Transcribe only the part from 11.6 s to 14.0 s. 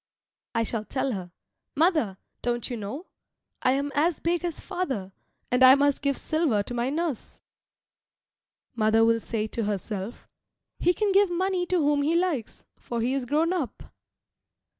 to whom he likes, for he is grown up."